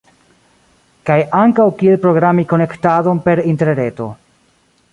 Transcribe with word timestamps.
Kaj 1.09 1.17
ankaŭ 1.41 1.67
kiel 1.81 1.99
programi 2.05 2.45
konektadon 2.53 3.21
per 3.27 3.43
interreto 3.53 4.09